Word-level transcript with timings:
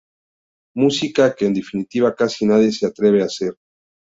Música 0.73 1.31
que, 1.35 1.45
en 1.45 1.53
definitiva, 1.53 2.15
casi 2.15 2.47
nadie 2.47 2.71
se 2.71 2.87
atreve 2.87 3.21
a 3.21 3.25
hacer. 3.25 3.53